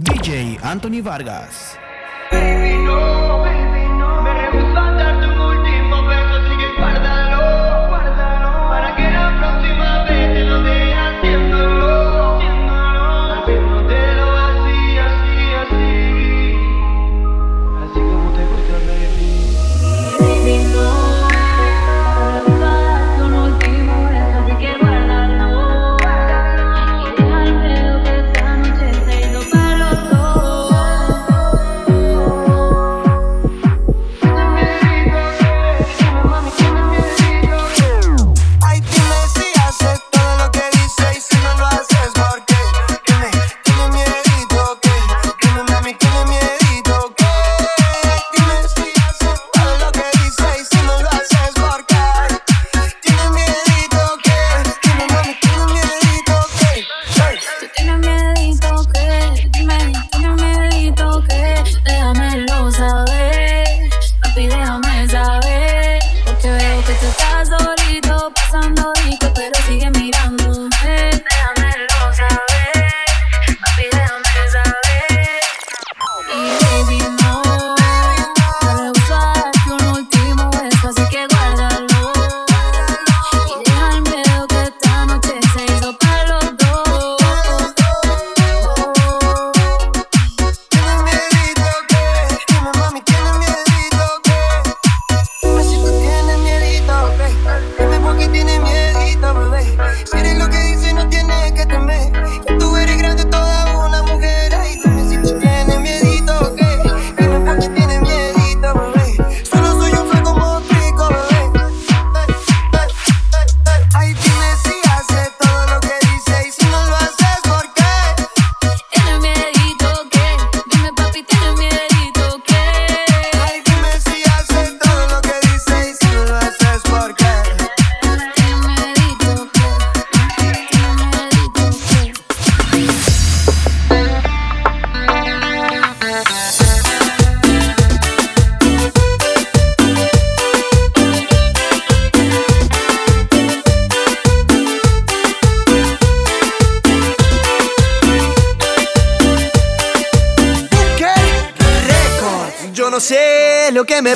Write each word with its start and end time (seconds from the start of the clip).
DJ 0.00 0.62
Anthony 0.62 1.00
Vargas. 1.00 1.87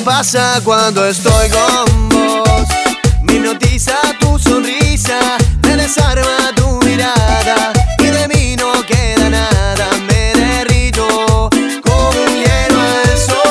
Pasa 0.03 0.59
cuando 0.63 1.05
estoy 1.05 1.49
con 1.49 2.09
vos. 2.09 2.67
Me 3.21 3.35
hipnotiza 3.35 3.95
tu 4.19 4.37
sonrisa, 4.37 5.37
me 5.63 5.77
desarma 5.77 6.53
tu 6.55 6.79
mirada 6.85 7.71
y 7.99 8.05
de 8.05 8.27
mí 8.27 8.55
no 8.57 8.73
queda 8.85 9.29
nada. 9.29 9.87
Me 10.07 10.33
derrito 10.33 11.49
como 11.81 12.09
un 12.09 12.35
hielo 12.35 12.81
al 12.81 13.17
sol. 13.17 13.47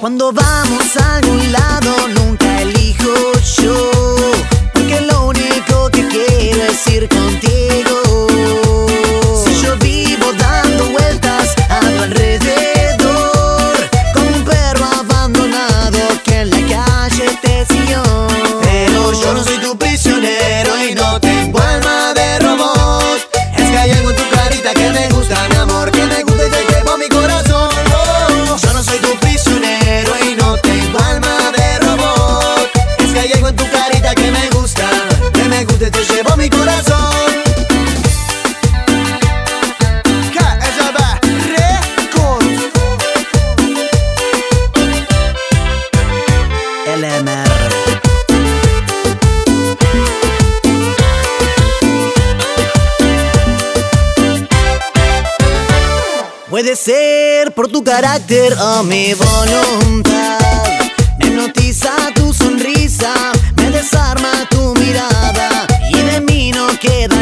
Cuando 0.00 0.32
vamos 0.32 0.96
a 1.00 1.16
algún 1.16 1.52
lado, 1.52 2.08
nunca 2.08 2.60
elijo 2.62 3.32
yo, 3.62 3.90
porque 4.74 5.00
lo 5.00 5.26
único 5.28 5.88
que 5.90 6.06
quiero 6.08 6.64
es 6.64 6.86
ir 6.88 7.08
contigo. 7.08 7.37
Por 57.56 57.66
tu 57.66 57.82
carácter 57.82 58.52
o 58.56 58.84
mi 58.84 59.12
voluntad. 59.12 60.38
Me 61.18 61.26
hipnotiza 61.26 61.90
tu 62.14 62.32
sonrisa, 62.32 63.12
me 63.56 63.70
desarma 63.72 64.48
tu 64.48 64.74
mirada 64.76 65.66
y 65.90 66.00
de 66.00 66.20
mí 66.20 66.52
no 66.52 66.68
queda 66.78 67.17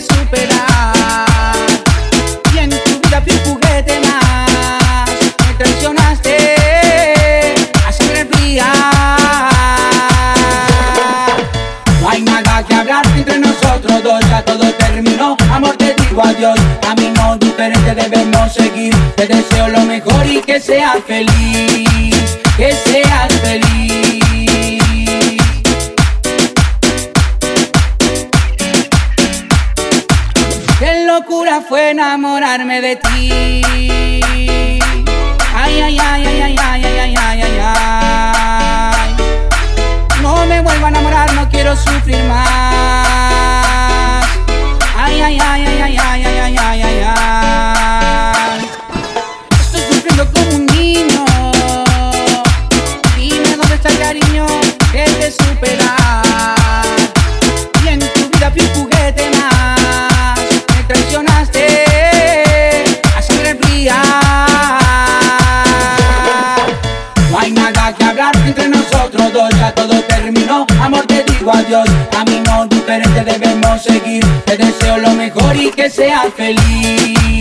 superar. 0.00 1.56
Y 2.52 2.58
en 2.58 2.70
tu 2.70 3.00
vida 3.02 3.22
fui 3.22 3.34
más. 4.06 5.10
Me 5.46 5.54
traicionaste 5.54 6.36
a 7.86 7.92
sangre 7.92 8.26
fría. 8.26 8.66
No 12.00 12.10
hay 12.10 12.22
nada 12.22 12.64
que 12.66 12.74
hablar 12.74 13.06
entre 13.16 13.38
nosotros 13.38 14.02
dos, 14.02 14.20
ya 14.28 14.42
todo 14.44 14.72
terminó. 14.72 15.36
Amor, 15.52 15.76
te 15.76 15.94
digo 15.94 16.22
adiós. 16.24 16.58
Camino 16.80 17.36
diferente 17.36 17.94
debemos 17.94 18.52
seguir. 18.52 18.94
Te 19.16 19.26
deseo 19.26 19.68
lo 19.68 19.80
mejor 19.80 20.26
y 20.26 20.40
que 20.40 20.60
seas 20.60 20.98
feliz. 21.06 21.73
que 75.74 75.90
sea 75.90 76.30
feliz. 76.30 77.33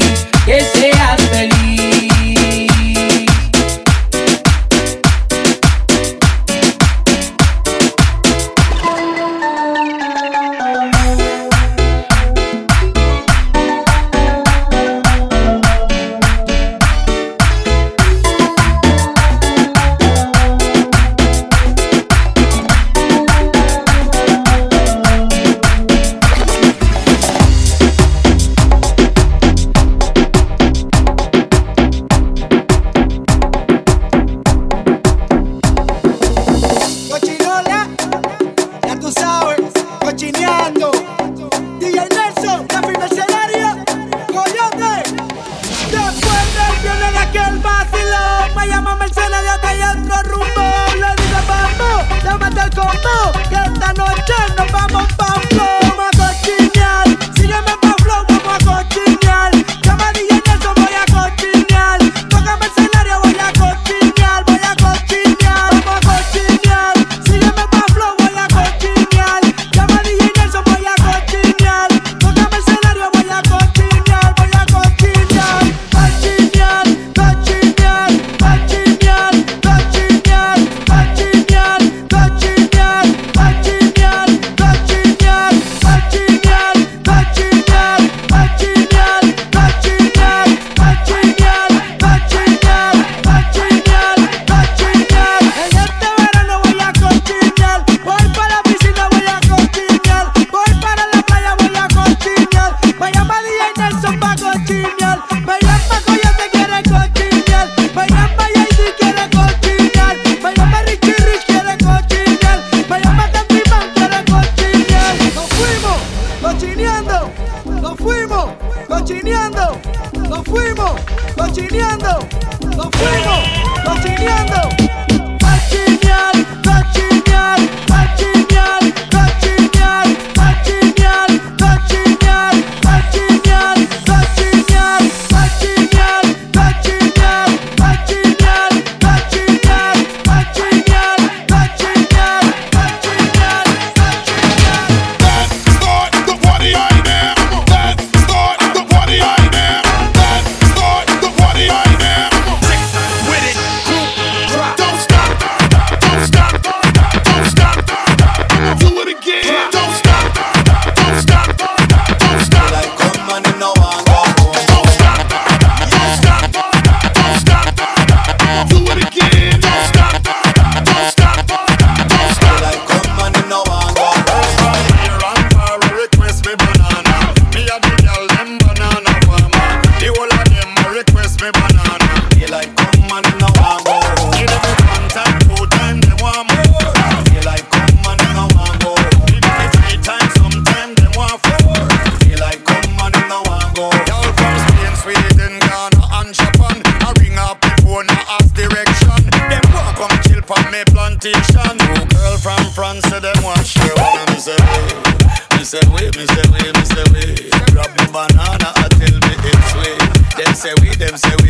way, 206.03 206.12
me 206.19 206.25
say 206.27 206.43
way, 206.51 206.72
me 206.72 206.83
say 206.86 207.05
way. 207.13 207.50
Grab 207.72 207.91
your 207.98 208.07
banana, 208.12 208.69
I 208.75 208.88
tell 209.00 209.17
me 209.24 209.33
it's 209.48 209.75
way. 209.79 209.95
Them 210.43 210.53
say 210.55 210.74
we, 210.81 210.89
them 210.95 211.17
say 211.17 211.36
we. 211.41 211.43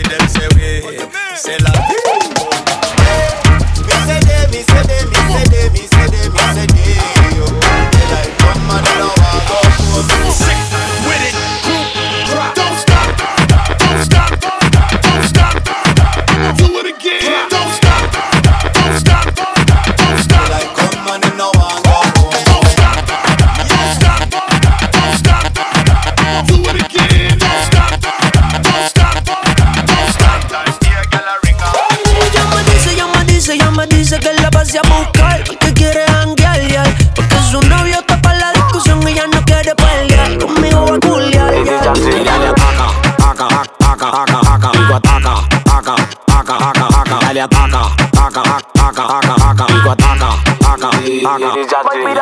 DJ 51.63 51.71
Jadri. 51.71 52.13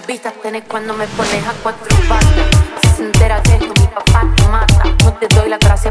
las 0.00 0.06
vistas 0.06 0.32
tenés 0.42 0.64
cuando 0.66 0.94
me 0.94 1.06
pones 1.08 1.46
a 1.46 1.52
cuatro 1.62 1.94
patas. 2.08 2.26
Si 2.82 2.96
se 2.96 3.02
entera 3.04 3.42
que 3.42 3.58
mi 3.58 3.86
papá 3.88 4.26
te 4.34 4.48
mata, 4.48 4.84
no 5.04 5.12
te 5.14 5.28
doy 5.28 5.48
la 5.50 5.58
gracia 5.58 5.90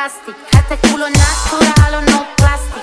fantastic. 0.00 0.34
Este 0.52 0.88
culo 0.88 1.06
natural 1.10 1.94
o 1.94 2.00
no 2.10 2.26
plastic. 2.36 2.82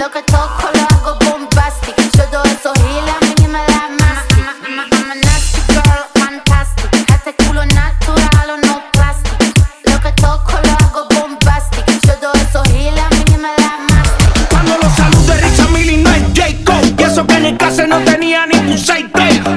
Lo 0.00 0.10
que 0.10 0.22
toco 0.22 0.68
lo 0.74 0.82
hago 0.96 1.18
bombastic. 1.24 1.94
Todo 2.10 2.42
eso 2.44 2.72
gila, 2.74 3.14
a 3.20 3.40
mí 3.40 3.46
me 3.46 3.60
la 3.70 3.88
mastic. 4.00 4.44
I'm, 4.66 5.10
a 5.10 5.14
nasty 5.14 5.60
girl, 5.72 6.02
fantastic. 6.14 6.90
Este 7.08 7.34
culo 7.44 7.64
natural 7.66 8.50
o 8.50 8.56
no 8.66 8.82
plastic. 8.92 9.38
Lo 9.84 10.00
que 10.00 10.12
toco 10.20 10.58
lo 10.64 10.72
hago 10.72 11.08
bombastic. 11.14 11.84
Todo 12.02 12.32
eso 12.34 12.62
gila, 12.72 13.06
a 13.06 13.14
mí 13.14 13.36
me 13.36 13.52
la 13.62 13.72
mastic. 13.88 14.48
Cuando 14.48 14.76
los 14.82 14.92
saludos 14.92 15.26
de 15.28 15.36
Richard 15.36 15.70
Millie 15.70 15.98
no 15.98 16.10
es 16.10 16.24
Jacob. 16.34 16.82
Y 16.98 17.02
eso 17.02 17.26
que 17.26 17.34
en 17.34 17.46
el 17.46 17.56
clase 17.56 17.86
no 17.86 17.98
tenía 18.00 18.44
ningún 18.46 18.78
6 18.78 19.06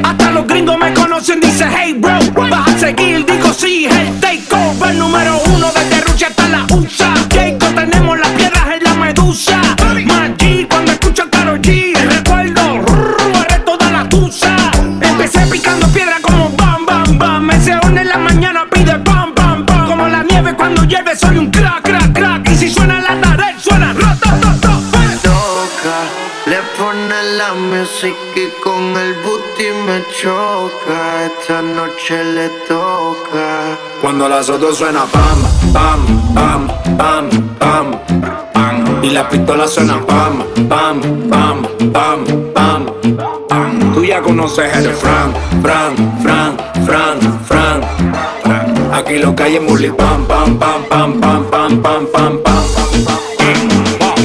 Hasta 0.04 0.32
los 0.32 0.46
gringos 0.46 0.78
me 0.78 0.94
conocen, 0.94 1.40
dice 1.40 1.66
hey 1.76 1.94
bro. 1.94 2.20
las 34.30 34.48
otras 34.48 34.78
suena 34.78 35.06
pam, 35.06 35.74
pam, 35.74 36.00
pam, 36.36 36.68
pam, 36.98 37.30
pam, 37.58 38.00
pam. 38.54 39.04
Y 39.04 39.10
las 39.10 39.26
pistolas 39.26 39.72
suenan 39.72 40.06
pam, 40.06 40.44
pam, 40.70 41.02
pam, 41.30 41.64
pam, 41.92 42.26
pam, 42.54 42.86
pam. 43.50 43.94
Tú 43.94 44.04
ya 44.06 44.22
conoces 44.22 44.72
el 44.76 44.94
Fran, 44.94 45.34
Fran, 45.64 45.96
Fran, 46.22 46.58
Fran, 46.86 47.20
Fran. 47.44 47.82
Aquí 48.94 49.18
lo 49.18 49.36
que 49.36 49.44
hay 49.44 49.56
es 49.56 49.62
mulli 49.64 49.90
pam, 49.90 50.26
pam, 50.26 50.60
pam, 50.60 50.84
pam, 50.90 51.20
pam, 51.20 51.50
pam, 51.50 51.82
pam, 51.82 52.08
pam, 52.14 52.40
pam. 52.44 52.64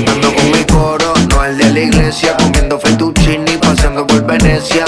Ando 0.06 0.34
con 0.34 0.50
mi 0.50 0.64
coro, 0.64 1.14
no 1.30 1.44
el 1.44 1.56
de 1.56 1.70
la 1.70 1.80
iglesia, 1.80 2.36
comiendo 2.36 2.78
fettuccini, 2.78 3.56
pasando 3.56 4.06
por 4.06 4.24
Venecia 4.26 4.84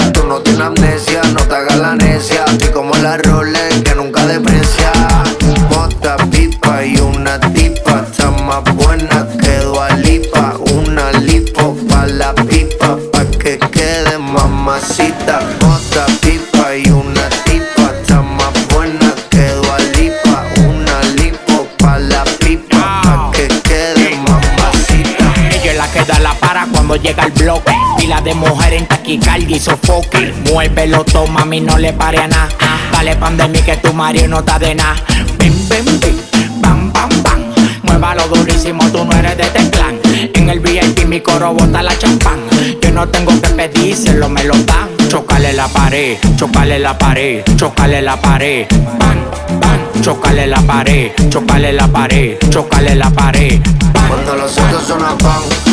taquicardia 29.07 29.55
y 29.55 29.59
sofoque. 29.59 30.33
Muévelo, 30.51 31.05
toma, 31.05 31.41
a 31.41 31.45
mí 31.45 31.61
no 31.61 31.77
le 31.77 31.93
pare 31.93 32.17
a 32.17 32.27
nada. 32.27 32.49
Dale 32.91 33.15
pan 33.15 33.37
de 33.37 33.47
mí 33.47 33.59
que 33.59 33.77
tu 33.77 33.93
Mario 33.93 34.27
no 34.27 34.39
está 34.39 34.59
de 34.59 34.75
nada. 34.75 34.95
Bim, 35.39 35.53
bim, 35.69 35.85
bim, 36.01 36.17
bam, 36.59 36.91
bam, 36.91 37.09
bam. 37.23 37.41
Muévalo 37.83 38.27
durísimo, 38.27 38.83
tú 38.91 39.05
no 39.05 39.13
eres 39.13 39.37
de 39.37 39.43
este 39.43 39.63
Teclán. 39.63 39.97
En 40.33 40.49
el 40.49 40.59
VIP 40.59 41.05
mi 41.05 41.21
coro 41.21 41.53
bota 41.53 41.81
la 41.81 41.97
champán. 41.97 42.39
Yo 42.81 42.91
no 42.91 43.07
tengo 43.07 43.31
que 43.39 43.47
pedir, 43.49 43.95
se 43.95 44.13
lo 44.13 44.27
me 44.27 44.43
lo 44.43 44.55
dan. 44.65 44.89
Chocale 45.07 45.53
la 45.53 45.69
pared, 45.69 46.17
chocale 46.35 46.77
la 46.77 46.97
pared, 46.97 47.45
chocale 47.55 48.01
la 48.01 48.17
pared. 48.17 48.67
Bam, 48.99 49.23
bam, 49.61 50.01
chocale 50.01 50.47
la 50.47 50.61
pared, 50.63 51.11
chocale 51.29 51.71
la 51.71 51.87
pared, 51.87 52.37
chocale 52.49 52.93
la 52.93 53.09
pared. 53.09 53.61
Cuando 54.09 54.35
los 54.35 54.57
otros 54.57 54.83
son 54.85 55.01
a 55.01 55.17
pan 55.17 55.66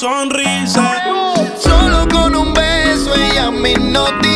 sonrisa. 0.00 0.94
Solo 1.58 2.08
con 2.08 2.34
un 2.34 2.54
beso 2.54 3.14
ella 3.14 3.50
me 3.50 3.72
hipnotiza. 3.72 4.29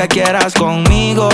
que 0.00 0.08
quieras 0.08 0.54
conmigo. 0.54 1.28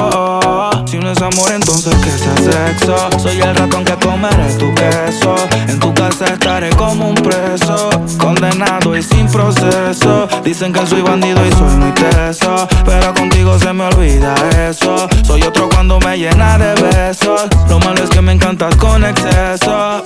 Si 0.87 0.99
no 0.99 1.13
es 1.13 1.23
amor, 1.23 1.53
entonces 1.53 1.95
que 1.97 2.11
sea 2.11 2.37
sexo. 2.37 2.97
Soy 3.19 3.41
el 3.41 3.55
ratón 3.55 3.85
que 3.85 3.95
comeré 3.95 4.53
tu 4.59 4.75
queso. 4.75 5.37
En 5.69 5.79
tu 5.79 5.95
casa 5.95 6.27
estaré 6.27 6.71
como 6.71 7.11
un 7.11 7.15
preso, 7.15 7.91
condenado 8.19 8.97
y 8.97 9.03
sin 9.03 9.29
proceso. 9.29 10.29
Dicen 10.43 10.73
que 10.73 10.85
soy 10.87 11.03
bandido 11.03 11.47
y 11.47 11.53
soy 11.53 11.77
muy 11.77 11.93
teso, 11.93 12.67
pero 12.85 13.15
contigo 13.15 13.59
se 13.59 13.73
me 13.73 13.85
olvida 13.85 14.35
eso. 14.69 15.09
Soy 15.25 15.43
otro 15.43 15.69
cuando 15.69 16.01
me 16.01 16.19
llena 16.19 16.59
de 16.59 16.75
besos. 16.83 17.43
Lo 17.69 17.79
malo 17.79 18.03
es 18.03 18.11
que 18.11 18.21
me 18.21 18.33
encantas 18.33 18.75
con 18.77 19.05
exceso. 19.05 20.06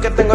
que 0.00 0.10
tengo 0.10 0.34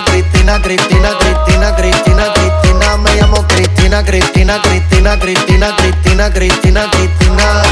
Cristina, 0.00 0.58
Cristina, 0.60 0.60
Cristina, 0.60 1.74
Cristina, 1.74 1.74
Cristina, 1.74 2.32
Cristina. 2.32 2.96
Me 2.96 3.14
llamo 3.14 3.44
Cristina, 3.46 4.02
Cristina, 4.02 4.58
Cristina, 4.60 5.18
Cristina, 5.18 5.74
Cristina, 5.74 6.30
Cristina, 6.30 6.88
Cristina. 6.88 7.71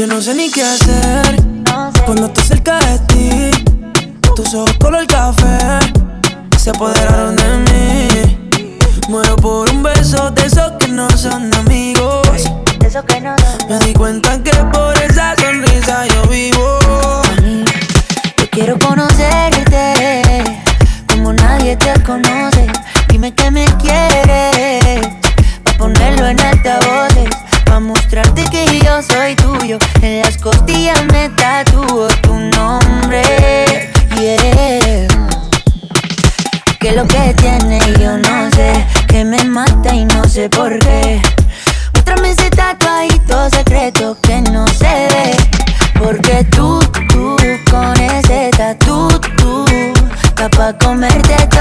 Yo 0.00 0.06
no 0.06 0.18
sé 0.18 0.34
ni 0.34 0.50
qué 0.50 0.62
hacer 0.62 1.36
cuando 2.06 2.24
estoy 2.24 2.44
cerca 2.44 2.78
de 2.78 2.98
ti. 3.00 3.50
Tus 4.34 4.54
ojos 4.54 4.72
color 4.78 5.06
café 5.06 5.78
se 6.56 6.70
apoderaron 6.70 7.36
de 7.36 7.58
mí. 7.68 8.08
Muero 9.10 9.36
por 9.36 9.70
un 9.70 9.82
beso 9.82 10.30
de 10.30 10.46
esos 10.46 10.72
que 10.78 10.88
no 10.88 11.06
son 11.10 11.52
amigos. 11.52 12.26
Me 13.68 13.78
di 13.80 13.92
cuenta 13.92 14.42
que 14.42 14.52
por 14.72 14.96
esa 15.02 15.36
sonrisa 15.36 16.06
yo 16.06 16.22
vivo. 16.30 16.78
Yo 18.38 18.50
quiero 18.52 18.78
conocerte 18.78 20.42
como 21.08 21.34
nadie 21.34 21.76
te 21.76 21.92
conoce. 22.04 22.68
Dime 23.08 23.34
que 23.34 23.50
me 23.50 23.66
quieres, 23.76 25.06
pa' 25.62 25.72
ponerlo 25.76 26.26
en 26.26 26.40
altavoces, 26.40 27.09
mostrarte 27.80 28.44
que 28.50 28.80
yo 28.80 29.02
soy 29.02 29.34
tuyo. 29.36 29.78
En 30.02 30.20
las 30.20 30.36
costillas 30.38 31.02
me 31.12 31.28
tatúo 31.30 32.08
tu 32.22 32.34
nombre, 32.34 33.22
yeah. 34.18 35.08
Que 36.78 36.92
lo 36.92 37.06
que 37.06 37.34
tiene 37.38 37.78
yo 37.98 38.16
no 38.16 38.50
sé, 38.52 38.86
que 39.08 39.24
me 39.24 39.42
mata 39.44 39.94
y 39.94 40.04
no 40.04 40.24
sé 40.24 40.48
por 40.48 40.78
qué. 40.78 41.20
Muéstrame 41.92 42.30
ese 42.30 42.50
tatuadito 42.50 43.50
secreto 43.50 44.16
que 44.22 44.40
no 44.42 44.66
se 44.68 45.08
ve. 45.12 45.36
Porque 46.02 46.44
tú, 46.50 46.80
tú, 47.10 47.36
con 47.70 48.00
ese 48.00 48.50
tatu, 48.56 49.08
tú, 49.36 49.64
pa' 50.56 50.72
comerte 50.78 51.36
toda 51.48 51.59